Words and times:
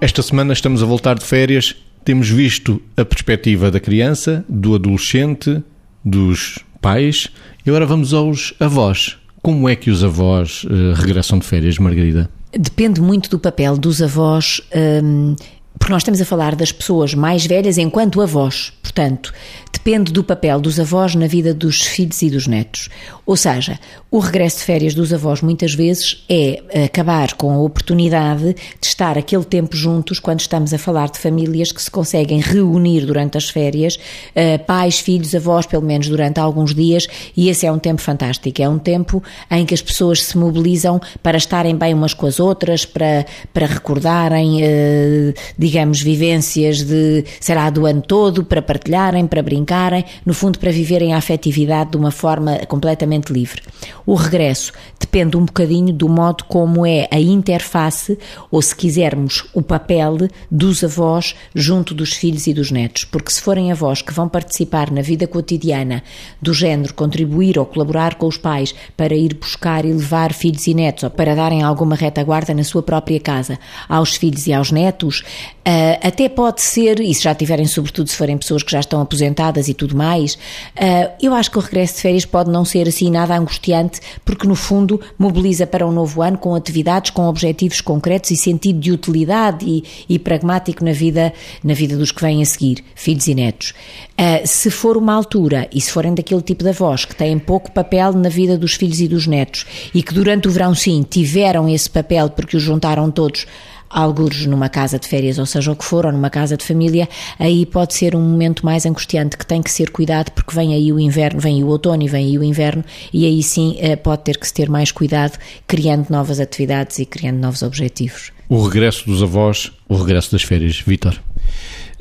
Esta 0.00 0.22
semana 0.22 0.52
estamos 0.52 0.80
a 0.80 0.86
voltar 0.86 1.18
de 1.18 1.24
férias, 1.24 1.74
temos 2.04 2.30
visto 2.30 2.80
a 2.96 3.04
perspectiva 3.04 3.68
da 3.68 3.80
criança, 3.80 4.44
do 4.48 4.76
adolescente, 4.76 5.60
dos 6.04 6.60
pais 6.80 7.26
e 7.66 7.68
agora 7.68 7.84
vamos 7.84 8.14
aos 8.14 8.54
avós. 8.60 9.18
Como 9.42 9.68
é 9.68 9.74
que 9.74 9.90
os 9.90 10.04
avós 10.04 10.62
uh, 10.62 10.92
regressam 10.94 11.40
de 11.40 11.46
férias, 11.46 11.78
Margarida? 11.78 12.30
Depende 12.52 13.00
muito 13.00 13.28
do 13.28 13.40
papel 13.40 13.76
dos 13.76 14.00
avós. 14.00 14.60
Um 15.02 15.34
porque 15.78 15.92
nós 15.92 16.02
estamos 16.02 16.20
a 16.20 16.24
falar 16.24 16.56
das 16.56 16.72
pessoas 16.72 17.14
mais 17.14 17.46
velhas 17.46 17.78
enquanto 17.78 18.20
avós. 18.20 18.72
Portanto, 18.82 19.32
depende 19.72 20.12
do 20.12 20.24
papel 20.24 20.60
dos 20.60 20.80
avós 20.80 21.14
na 21.14 21.26
vida 21.26 21.54
dos 21.54 21.82
filhos 21.82 22.20
e 22.22 22.30
dos 22.30 22.46
netos. 22.46 22.88
Ou 23.24 23.36
seja, 23.36 23.78
o 24.10 24.18
regresso 24.18 24.58
de 24.58 24.64
férias 24.64 24.94
dos 24.94 25.12
avós 25.12 25.42
muitas 25.42 25.74
vezes 25.74 26.24
é 26.28 26.62
acabar 26.84 27.34
com 27.34 27.52
a 27.52 27.58
oportunidade 27.58 28.54
de 28.54 28.86
estar 28.86 29.18
aquele 29.18 29.44
tempo 29.44 29.76
juntos 29.76 30.18
quando 30.18 30.40
estamos 30.40 30.72
a 30.72 30.78
falar 30.78 31.10
de 31.10 31.18
famílias 31.18 31.70
que 31.70 31.80
se 31.80 31.90
conseguem 31.90 32.40
reunir 32.40 33.04
durante 33.04 33.36
as 33.36 33.50
férias, 33.50 33.98
eh, 34.34 34.58
pais, 34.58 34.98
filhos, 34.98 35.34
avós, 35.34 35.66
pelo 35.66 35.82
menos 35.82 36.08
durante 36.08 36.40
alguns 36.40 36.74
dias, 36.74 37.06
e 37.36 37.48
esse 37.48 37.66
é 37.66 37.72
um 37.72 37.78
tempo 37.78 38.00
fantástico. 38.00 38.62
É 38.62 38.68
um 38.68 38.78
tempo 38.78 39.22
em 39.50 39.66
que 39.66 39.74
as 39.74 39.82
pessoas 39.82 40.24
se 40.24 40.38
mobilizam 40.38 41.00
para 41.22 41.36
estarem 41.36 41.76
bem 41.76 41.92
umas 41.92 42.14
com 42.14 42.26
as 42.26 42.40
outras, 42.40 42.86
para, 42.86 43.26
para 43.52 43.66
recordarem, 43.66 44.62
eh, 44.62 45.34
digamos, 45.68 46.00
vivências 46.00 46.82
de, 46.82 47.24
será 47.38 47.68
do 47.68 47.84
ano 47.84 48.00
todo, 48.00 48.42
para 48.42 48.62
partilharem, 48.62 49.26
para 49.26 49.42
brincarem, 49.42 50.02
no 50.24 50.32
fundo, 50.32 50.58
para 50.58 50.72
viverem 50.72 51.12
a 51.12 51.18
afetividade 51.18 51.90
de 51.90 51.96
uma 51.98 52.10
forma 52.10 52.56
completamente 52.66 53.30
livre. 53.30 53.60
O 54.06 54.14
regresso 54.14 54.72
depende 54.98 55.36
um 55.36 55.44
bocadinho 55.44 55.92
do 55.92 56.08
modo 56.08 56.44
como 56.44 56.86
é 56.86 57.06
a 57.10 57.20
interface, 57.20 58.18
ou 58.50 58.62
se 58.62 58.74
quisermos, 58.74 59.44
o 59.52 59.60
papel 59.60 60.16
dos 60.50 60.82
avós 60.82 61.34
junto 61.54 61.94
dos 61.94 62.14
filhos 62.14 62.46
e 62.46 62.54
dos 62.54 62.70
netos, 62.70 63.04
porque 63.04 63.30
se 63.30 63.42
forem 63.42 63.70
avós 63.70 64.00
que 64.00 64.12
vão 64.12 64.26
participar 64.26 64.90
na 64.90 65.02
vida 65.02 65.26
cotidiana 65.26 66.02
do 66.40 66.54
género, 66.54 66.94
contribuir 66.94 67.58
ou 67.58 67.66
colaborar 67.66 68.14
com 68.14 68.26
os 68.26 68.38
pais 68.38 68.74
para 68.96 69.14
ir 69.14 69.34
buscar 69.34 69.84
e 69.84 69.92
levar 69.92 70.32
filhos 70.32 70.66
e 70.66 70.72
netos, 70.72 71.04
ou 71.04 71.10
para 71.10 71.34
darem 71.34 71.62
alguma 71.62 71.94
retaguarda 71.94 72.54
na 72.54 72.64
sua 72.64 72.82
própria 72.82 73.20
casa 73.20 73.58
aos 73.86 74.16
filhos 74.16 74.46
e 74.46 74.52
aos 74.54 74.72
netos, 74.72 75.22
Uh, 75.68 76.00
até 76.02 76.30
pode 76.30 76.62
ser, 76.62 76.98
e 76.98 77.12
se 77.12 77.24
já 77.24 77.34
tiverem, 77.34 77.66
sobretudo 77.66 78.08
se 78.08 78.16
forem 78.16 78.38
pessoas 78.38 78.62
que 78.62 78.72
já 78.72 78.80
estão 78.80 79.02
aposentadas 79.02 79.68
e 79.68 79.74
tudo 79.74 79.94
mais, 79.94 80.32
uh, 80.32 81.12
eu 81.20 81.34
acho 81.34 81.50
que 81.50 81.58
o 81.58 81.60
regresso 81.60 81.96
de 81.96 82.00
férias 82.00 82.24
pode 82.24 82.50
não 82.50 82.64
ser 82.64 82.88
assim 82.88 83.10
nada 83.10 83.36
angustiante, 83.36 84.00
porque 84.24 84.48
no 84.48 84.54
fundo 84.54 84.98
mobiliza 85.18 85.66
para 85.66 85.86
um 85.86 85.92
novo 85.92 86.22
ano 86.22 86.38
com 86.38 86.54
atividades, 86.54 87.10
com 87.10 87.28
objetivos 87.28 87.82
concretos 87.82 88.30
e 88.30 88.36
sentido 88.38 88.80
de 88.80 88.90
utilidade 88.90 89.66
e, 89.66 89.84
e 90.08 90.18
pragmático 90.18 90.82
na 90.82 90.92
vida, 90.92 91.34
na 91.62 91.74
vida 91.74 91.98
dos 91.98 92.12
que 92.12 92.22
vêm 92.22 92.40
a 92.40 92.46
seguir, 92.46 92.82
filhos 92.94 93.26
e 93.26 93.34
netos. 93.34 93.74
Uh, 94.18 94.46
se 94.46 94.70
for 94.70 94.96
uma 94.96 95.12
altura, 95.12 95.68
e 95.70 95.82
se 95.82 95.92
forem 95.92 96.14
daquele 96.14 96.40
tipo 96.40 96.64
de 96.64 96.70
avós 96.70 97.04
que 97.04 97.14
têm 97.14 97.38
pouco 97.38 97.70
papel 97.72 98.14
na 98.14 98.30
vida 98.30 98.56
dos 98.56 98.72
filhos 98.72 99.02
e 99.02 99.08
dos 99.08 99.26
netos, 99.26 99.66
e 99.94 100.02
que 100.02 100.14
durante 100.14 100.48
o 100.48 100.50
verão, 100.50 100.74
sim, 100.74 101.02
tiveram 101.02 101.68
esse 101.68 101.90
papel 101.90 102.30
porque 102.30 102.56
os 102.56 102.62
juntaram 102.62 103.10
todos 103.10 103.44
algures 103.90 104.46
numa 104.46 104.68
casa 104.68 104.98
de 104.98 105.06
férias, 105.06 105.38
ou 105.38 105.46
seja, 105.46 105.72
o 105.72 105.76
que 105.76 105.84
for, 105.84 106.06
ou 106.06 106.12
numa 106.12 106.30
casa 106.30 106.56
de 106.56 106.64
família, 106.64 107.08
aí 107.38 107.64
pode 107.66 107.94
ser 107.94 108.14
um 108.14 108.20
momento 108.20 108.64
mais 108.64 108.86
angustiante 108.86 109.36
que 109.36 109.46
tem 109.46 109.62
que 109.62 109.70
ser 109.70 109.90
cuidado 109.90 110.30
porque 110.32 110.54
vem 110.54 110.74
aí 110.74 110.92
o 110.92 110.98
inverno, 110.98 111.40
vem 111.40 111.62
o 111.62 111.68
outono 111.68 112.02
e 112.02 112.08
vem 112.08 112.26
aí 112.26 112.38
o 112.38 112.42
inverno 112.42 112.84
e 113.12 113.26
aí 113.26 113.42
sim 113.42 113.76
eh, 113.78 113.96
pode 113.96 114.22
ter 114.22 114.38
que 114.38 114.46
se 114.46 114.54
ter 114.54 114.68
mais 114.68 114.92
cuidado 114.92 115.38
criando 115.66 116.06
novas 116.10 116.40
atividades 116.40 116.98
e 116.98 117.06
criando 117.06 117.38
novos 117.38 117.62
objetivos. 117.62 118.32
O 118.48 118.62
regresso 118.62 119.04
dos 119.06 119.22
avós, 119.22 119.70
o 119.88 119.96
regresso 119.96 120.32
das 120.32 120.42
férias. 120.42 120.80
Vítor 120.80 121.18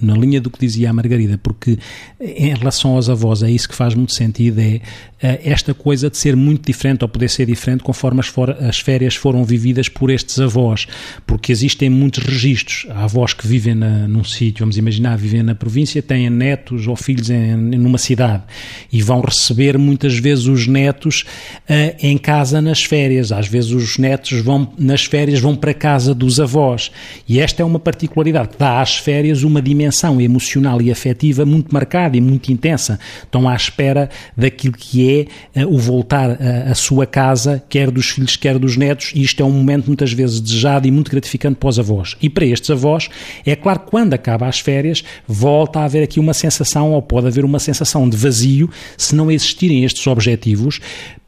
na 0.01 0.13
linha 0.13 0.39
do 0.39 0.49
que 0.49 0.59
dizia 0.59 0.89
a 0.89 0.93
Margarida, 0.93 1.37
porque 1.37 1.77
em 2.19 2.53
relação 2.53 2.91
aos 2.91 3.09
avós 3.09 3.43
é 3.43 3.49
isso 3.49 3.67
que 3.67 3.75
faz 3.75 3.93
muito 3.93 4.13
sentido, 4.13 4.59
é 4.59 4.81
eh, 5.19 5.41
esta 5.45 5.73
coisa 5.73 6.11
de 6.11 6.17
ser 6.17 6.35
muito 6.35 6.67
diferente 6.67 7.03
ou 7.03 7.09
poder 7.09 7.27
ser 7.29 7.47
diferente 7.47 7.83
conforme 7.83 8.19
as, 8.19 8.27
for, 8.27 8.51
as 8.51 8.79
férias 8.79 9.15
foram 9.15 9.43
vividas 9.43 9.89
por 9.89 10.11
estes 10.11 10.39
avós, 10.39 10.87
porque 11.25 11.51
existem 11.51 11.89
muitos 11.89 12.23
registros. 12.23 12.85
Há 12.91 13.05
avós 13.05 13.33
que 13.33 13.47
vivem 13.47 13.73
na, 13.73 14.07
num 14.07 14.23
sítio, 14.23 14.59
vamos 14.59 14.77
imaginar, 14.77 15.17
vivem 15.17 15.41
na 15.41 15.55
província, 15.55 16.03
têm 16.03 16.29
netos 16.29 16.87
ou 16.87 16.95
filhos 16.95 17.31
em, 17.31 17.55
numa 17.55 17.97
cidade 17.97 18.43
e 18.93 19.01
vão 19.01 19.21
receber 19.21 19.77
muitas 19.77 20.17
vezes 20.19 20.45
os 20.45 20.67
netos 20.67 21.25
uh, 21.67 21.95
em 21.99 22.17
casa 22.17 22.61
nas 22.61 22.83
férias. 22.83 23.31
Às 23.31 23.47
vezes 23.47 23.71
os 23.71 23.97
netos 23.97 24.39
vão 24.41 24.71
nas 24.77 25.03
férias 25.03 25.39
vão 25.39 25.55
para 25.55 25.73
casa 25.73 26.13
dos 26.13 26.39
avós 26.39 26.91
e 27.27 27.39
esta 27.39 27.63
é 27.63 27.65
uma 27.65 27.79
particularidade 27.79 28.49
que 28.49 28.59
dá 28.59 28.81
às 28.81 28.97
férias 28.97 29.41
uma 29.41 29.61
dimensão 29.61 29.86
dimensão 29.87 30.19
emocional 30.19 30.81
e 30.81 30.91
afetiva 30.91 31.45
muito 31.45 31.73
marcada 31.73 32.17
e 32.17 32.21
muito 32.21 32.51
intensa. 32.51 32.99
Estão 33.23 33.47
à 33.47 33.55
espera 33.55 34.09
daquilo 34.35 34.75
que 34.75 35.27
é 35.55 35.63
uh, 35.63 35.73
o 35.73 35.77
voltar 35.77 36.31
uh, 36.31 36.71
à 36.71 36.75
sua 36.75 37.05
casa, 37.05 37.63
quer 37.69 37.89
dos 37.89 38.09
filhos, 38.09 38.35
quer 38.35 38.59
dos 38.59 38.75
netos, 38.75 39.11
e 39.15 39.21
isto 39.21 39.41
é 39.41 39.45
um 39.45 39.51
momento 39.51 39.87
muitas 39.87 40.11
vezes 40.11 40.39
desejado 40.39 40.87
e 40.87 40.91
muito 40.91 41.09
gratificante 41.09 41.55
para 41.55 41.69
os 41.69 41.79
avós. 41.79 42.15
E 42.21 42.29
para 42.29 42.45
estes 42.45 42.69
avós, 42.69 43.09
é 43.45 43.55
claro 43.55 43.79
quando 43.79 44.13
acaba 44.13 44.47
as 44.47 44.59
férias, 44.59 45.03
volta 45.27 45.79
a 45.79 45.85
haver 45.85 46.03
aqui 46.03 46.19
uma 46.19 46.33
sensação, 46.33 46.91
ou 46.91 47.01
pode 47.01 47.27
haver 47.27 47.45
uma 47.45 47.59
sensação 47.59 48.09
de 48.09 48.17
vazio, 48.17 48.69
se 48.97 49.15
não 49.15 49.31
existirem 49.31 49.83
estes 49.83 50.05
objetivos, 50.07 50.79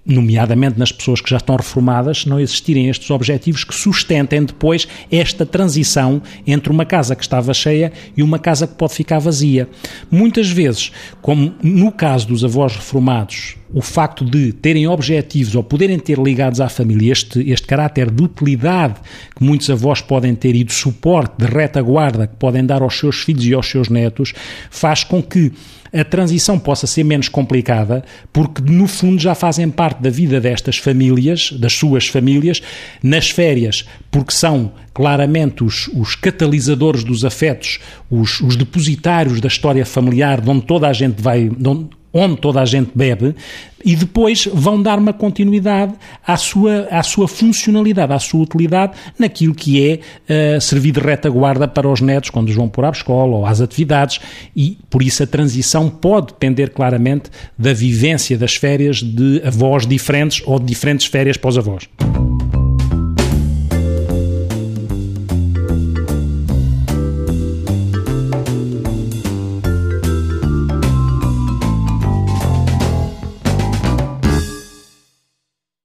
nomeadamente 0.10 0.80
nas 0.80 0.92
pessoas 0.92 1.22
que 1.22 1.30
já 1.30 1.38
estão 1.38 1.56
reformadas, 1.56 2.26
não 2.26 2.40
existirem 2.40 2.90
estes 2.90 3.10
objetivos 3.12 3.64
que 3.64 3.74
sustentem 3.74 4.44
depois 4.44 4.88
esta 5.12 5.46
transição 5.46 6.22
entre 6.46 6.72
uma 6.72 6.86
casa 6.86 7.16
que 7.16 7.24
estava 7.24 7.54
cheia 7.54 7.92
e 8.18 8.24
uma 8.24 8.40
casa 8.40 8.68
que 8.68 8.76
pode 8.76 8.94
ficar 8.94 9.20
vazia. 9.20 9.70
Muitas 10.10 10.50
vezes, 10.50 10.92
como 11.22 11.54
no 11.62 11.92
caso 11.92 12.28
dos 12.28 12.44
avós 12.44 12.76
reformados, 12.76 13.59
o 13.74 13.82
facto 13.82 14.26
de 14.26 14.52
terem 14.52 14.88
objetivos 14.88 15.56
ou 15.56 15.64
poderem 15.64 16.00
ter 16.00 16.18
ligados 16.18 16.60
à 16.60 16.68
família 16.68 17.12
este, 17.12 17.50
este 17.50 17.68
caráter 17.68 18.10
de 18.10 18.24
utilidade 18.24 18.96
que 19.36 19.44
muitos 19.44 19.70
avós 19.70 20.02
podem 20.02 20.34
ter 20.34 20.56
e 20.56 20.64
de 20.64 20.74
suporte, 20.74 21.34
de 21.38 21.46
retaguarda 21.46 22.28
que 22.28 22.36
podem 22.36 22.66
dar 22.66 22.82
aos 22.82 22.98
seus 22.98 23.22
filhos 23.22 23.46
e 23.46 23.54
aos 23.54 23.70
seus 23.70 23.90
netos, 23.90 24.34
faz 24.70 25.04
com 25.04 25.22
que 25.22 25.52
a 25.94 26.04
transição 26.04 26.60
possa 26.60 26.86
ser 26.86 27.04
menos 27.04 27.30
complicada, 27.30 28.04
porque 28.32 28.62
no 28.62 28.88
fundo 28.88 29.20
já 29.20 29.34
fazem 29.34 29.70
parte 29.70 30.02
da 30.02 30.10
vida 30.10 30.40
destas 30.40 30.78
famílias, 30.78 31.52
das 31.54 31.74
suas 31.74 32.08
famílias, 32.08 32.62
nas 33.02 33.30
férias, 33.30 33.86
porque 34.12 34.32
são 34.32 34.72
claramente 34.94 35.64
os, 35.64 35.88
os 35.94 36.16
catalisadores 36.16 37.04
dos 37.04 37.26
afetos, 37.26 37.80
os, 38.10 38.40
os, 38.42 38.56
depositários 38.56 39.42
da 39.42 39.48
história 39.48 39.86
familiar, 39.86 40.42
de 40.42 40.50
onde 40.50 40.66
toda 40.66 40.88
a 40.88 40.94
gente 40.94 41.22
vai, 41.22 41.50
onde, 41.66 41.90
onde 42.14 42.38
toda 42.38 42.62
a 42.62 42.66
gente 42.66 42.92
bebe, 42.94 43.36
e 43.84 43.96
depois 43.96 44.48
vão 44.52 44.82
dar 44.82 44.98
uma 45.00 45.14
continuidade 45.14 45.94
à 46.26 46.36
sua, 46.36 46.88
à 46.92 47.02
sua 47.04 47.28
funcionalidade, 47.28 48.12
à 48.12 48.20
sua 48.20 48.42
utilidade, 48.42 48.94
naquilo 49.18 49.56
que 49.56 50.00
é 50.28 50.58
uh, 50.58 50.62
servir 50.62 50.92
de 50.92 51.00
retaguarda 51.00 51.68
para 51.68 51.88
os 51.88 52.02
netos 52.02 52.30
quando 52.30 52.50
os 52.50 52.56
vão 52.56 52.68
pôr 52.68 52.86
à 52.86 52.90
escola 52.90 53.38
ou 53.38 53.46
às 53.46 53.62
atividades, 53.62 54.20
e 54.56 54.78
por 54.90 55.02
isso 55.02 55.24
a 55.24 55.28
transição 55.28 55.90
pode 55.90 56.28
depender 56.28 56.72
claramente 56.72 57.30
da 57.58 57.74
vivência 57.74 58.38
das 58.38 58.56
férias 58.56 58.98
de 59.02 59.42
avós 59.46 59.88
diferentes 59.88 60.42
ou 60.46 60.60
de 60.60 60.66
diferentes 60.66 61.08
férias 61.08 61.38
para 61.38 61.50
os 61.50 61.58
avós. 61.58 61.88